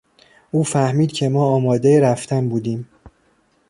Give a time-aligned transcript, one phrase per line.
[0.51, 2.87] او فهمید که ما آمادهی رفتن بودیم.